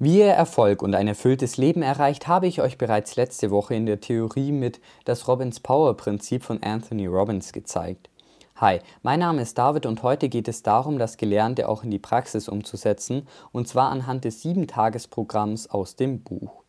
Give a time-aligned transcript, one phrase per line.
[0.00, 3.84] Wie ihr Erfolg und ein erfülltes Leben erreicht, habe ich euch bereits letzte Woche in
[3.84, 8.08] der Theorie mit das Robbins Power Prinzip von Anthony Robbins gezeigt.
[8.54, 11.98] Hi, mein Name ist David und heute geht es darum, das Gelernte auch in die
[11.98, 16.62] Praxis umzusetzen, und zwar anhand des 7-Tages-Programms aus dem Buch.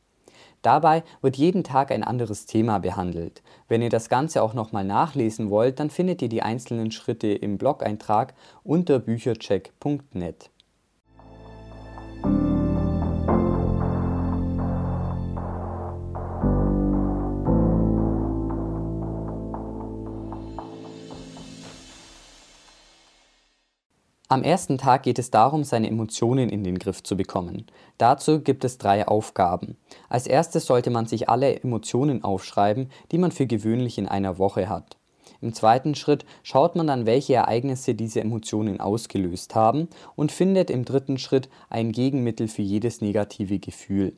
[0.63, 3.43] Dabei wird jeden Tag ein anderes Thema behandelt.
[3.67, 7.59] Wenn ihr das Ganze auch nochmal nachlesen wollt, dann findet ihr die einzelnen Schritte im
[7.59, 8.33] Blog-Eintrag
[8.63, 10.49] unter büchercheck.net.
[24.31, 27.65] Am ersten Tag geht es darum, seine Emotionen in den Griff zu bekommen.
[27.97, 29.75] Dazu gibt es drei Aufgaben.
[30.07, 34.69] Als erstes sollte man sich alle Emotionen aufschreiben, die man für gewöhnlich in einer Woche
[34.69, 34.97] hat.
[35.41, 40.85] Im zweiten Schritt schaut man dann, welche Ereignisse diese Emotionen ausgelöst haben und findet im
[40.85, 44.15] dritten Schritt ein Gegenmittel für jedes negative Gefühl.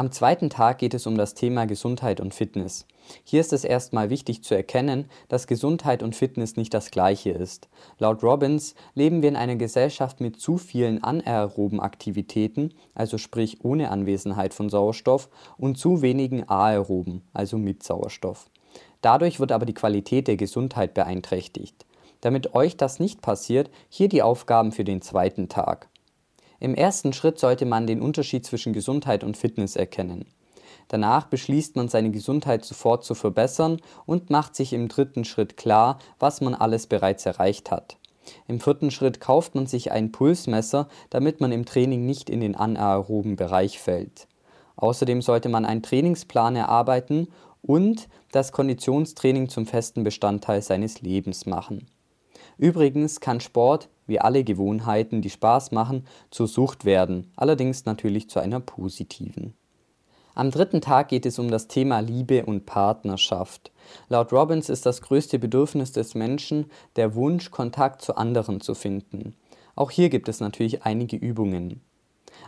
[0.00, 2.86] Am zweiten Tag geht es um das Thema Gesundheit und Fitness.
[3.24, 7.68] Hier ist es erstmal wichtig zu erkennen, dass Gesundheit und Fitness nicht das gleiche ist.
[7.98, 13.90] Laut Robbins leben wir in einer Gesellschaft mit zu vielen anaeroben Aktivitäten, also sprich ohne
[13.90, 18.50] Anwesenheit von Sauerstoff, und zu wenigen aeroben, also mit Sauerstoff.
[19.00, 21.86] Dadurch wird aber die Qualität der Gesundheit beeinträchtigt.
[22.20, 25.88] Damit euch das nicht passiert, hier die Aufgaben für den zweiten Tag.
[26.60, 30.26] Im ersten Schritt sollte man den Unterschied zwischen Gesundheit und Fitness erkennen.
[30.88, 35.98] Danach beschließt man seine Gesundheit sofort zu verbessern und macht sich im dritten Schritt klar,
[36.18, 37.98] was man alles bereits erreicht hat.
[38.46, 42.56] Im vierten Schritt kauft man sich ein Pulsmesser, damit man im Training nicht in den
[42.56, 44.26] anaeroben Bereich fällt.
[44.76, 47.28] Außerdem sollte man einen Trainingsplan erarbeiten
[47.62, 51.86] und das Konditionstraining zum festen Bestandteil seines Lebens machen.
[52.56, 58.40] Übrigens kann Sport, wie alle Gewohnheiten, die Spaß machen, zur Sucht werden, allerdings natürlich zu
[58.40, 59.54] einer positiven.
[60.34, 63.72] Am dritten Tag geht es um das Thema Liebe und Partnerschaft.
[64.08, 66.66] Laut Robbins ist das größte Bedürfnis des Menschen
[66.96, 69.34] der Wunsch, Kontakt zu anderen zu finden.
[69.74, 71.80] Auch hier gibt es natürlich einige Übungen.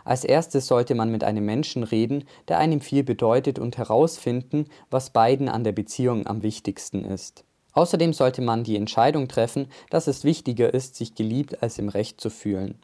[0.05, 5.09] Als erstes sollte man mit einem Menschen reden, der einem viel bedeutet und herausfinden, was
[5.09, 7.43] beiden an der Beziehung am wichtigsten ist.
[7.73, 12.19] Außerdem sollte man die Entscheidung treffen, dass es wichtiger ist, sich geliebt als im Recht
[12.19, 12.75] zu fühlen.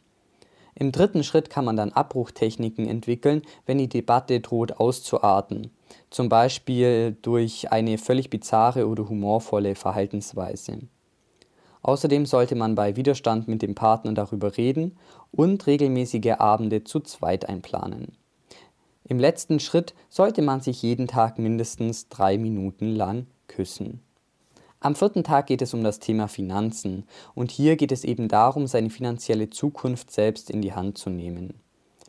[0.74, 5.72] Im dritten Schritt kann man dann Abbruchtechniken entwickeln, wenn die Debatte droht auszuarten,
[6.08, 10.78] zum Beispiel durch eine völlig bizarre oder humorvolle Verhaltensweise.
[11.82, 14.96] Außerdem sollte man bei Widerstand mit dem Partner darüber reden
[15.32, 18.16] und regelmäßige Abende zu zweit einplanen.
[19.04, 24.00] Im letzten Schritt sollte man sich jeden Tag mindestens drei Minuten lang küssen.
[24.80, 28.68] Am vierten Tag geht es um das Thema Finanzen und hier geht es eben darum,
[28.68, 31.54] seine finanzielle Zukunft selbst in die Hand zu nehmen.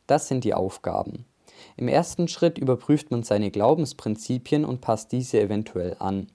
[0.05, 1.25] Das sind die Aufgaben.
[1.77, 6.27] Im ersten Schritt überprüft man seine Glaubensprinzipien und passt diese eventuell an.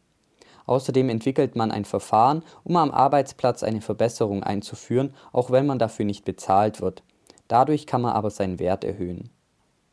[0.66, 6.04] Außerdem entwickelt man ein Verfahren, um am Arbeitsplatz eine Verbesserung einzuführen, auch wenn man dafür
[6.04, 7.04] nicht bezahlt wird.
[7.46, 9.30] Dadurch kann man aber seinen Wert erhöhen.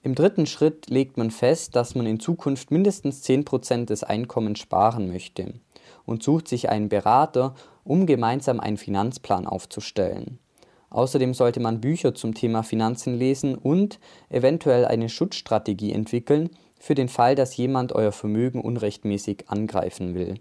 [0.02, 5.08] Im dritten Schritt legt man fest, dass man in Zukunft mindestens 10% des Einkommens sparen
[5.08, 5.54] möchte
[6.12, 10.38] und sucht sich einen Berater, um gemeinsam einen Finanzplan aufzustellen.
[10.92, 14.00] Außerdem sollte man Bücher zum Thema Finanzen lesen und
[14.30, 20.36] eventuell eine Schutzstrategie entwickeln, für den Fall, dass jemand euer Vermögen unrechtmäßig angreifen will.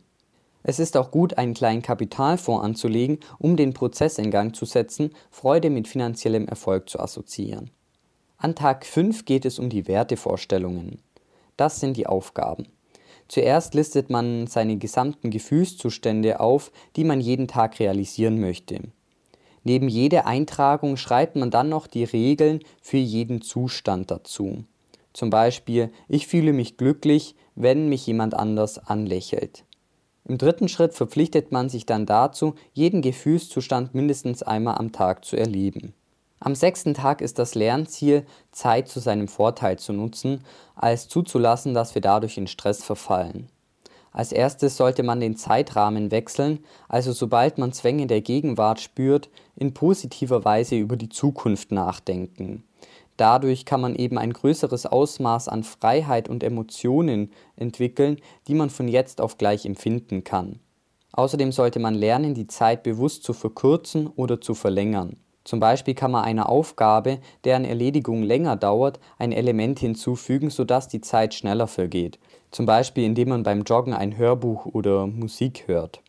[0.63, 5.11] Es ist auch gut, einen kleinen Kapitalfonds anzulegen, um den Prozess in Gang zu setzen,
[5.31, 7.71] Freude mit finanziellem Erfolg zu assoziieren.
[8.37, 10.99] An Tag 5 geht es um die Wertevorstellungen.
[11.57, 12.67] Das sind die Aufgaben.
[13.31, 18.81] Zuerst listet man seine gesamten Gefühlszustände auf, die man jeden Tag realisieren möchte.
[19.63, 24.65] Neben jeder Eintragung schreibt man dann noch die Regeln für jeden Zustand dazu.
[25.13, 29.65] Zum Beispiel, ich fühle mich glücklich, wenn mich jemand anders anlächelt.
[30.25, 35.37] Im dritten Schritt verpflichtet man sich dann dazu, jeden Gefühlszustand mindestens einmal am Tag zu
[35.37, 35.95] erleben.
[36.43, 40.43] Am sechsten Tag ist das Lernziel, Zeit zu seinem Vorteil zu nutzen,
[40.75, 43.51] als zuzulassen, dass wir dadurch in Stress verfallen.
[44.11, 49.75] Als erstes sollte man den Zeitrahmen wechseln, also sobald man Zwänge der Gegenwart spürt, in
[49.75, 52.65] positiver Weise über die Zukunft nachdenken.
[53.19, 58.17] Dadurch kann man eben ein größeres Ausmaß an Freiheit und Emotionen entwickeln,
[58.49, 60.59] die man von jetzt auf gleich empfinden kann.
[61.13, 65.19] Außerdem sollte man lernen, die Zeit bewusst zu verkürzen oder zu verlängern.
[65.45, 71.01] Zum Beispiel kann man einer Aufgabe, deren Erledigung länger dauert, ein Element hinzufügen, sodass die
[71.01, 72.19] Zeit schneller vergeht.
[72.51, 76.03] Zum Beispiel indem man beim Joggen ein Hörbuch oder Musik hört.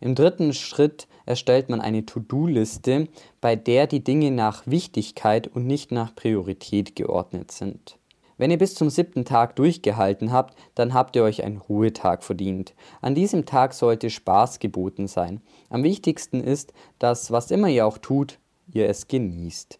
[0.00, 3.08] Im dritten Schritt erstellt man eine To-Do-Liste,
[3.40, 7.98] bei der die Dinge nach Wichtigkeit und nicht nach Priorität geordnet sind.
[8.36, 12.74] Wenn ihr bis zum siebten Tag durchgehalten habt, dann habt ihr euch einen Ruhetag verdient.
[13.00, 15.40] An diesem Tag sollte Spaß geboten sein.
[15.70, 18.40] Am wichtigsten ist, dass was immer ihr auch tut,
[18.72, 19.78] ihr es genießt.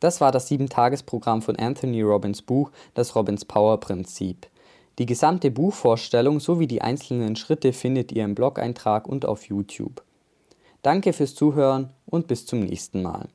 [0.00, 4.46] Das war das 7-Tages-Programm von Anthony Robbins Buch Das Robbins Power Prinzip.
[4.98, 10.02] Die gesamte Buchvorstellung sowie die einzelnen Schritte findet ihr im Blog-Eintrag und auf YouTube.
[10.82, 13.28] Danke fürs Zuhören und bis zum nächsten Mal.